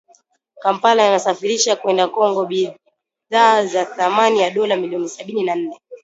[0.63, 5.77] Kampala inasafirisha kwenda Congo bidhaa za thamani ya dola milioni sabini na nne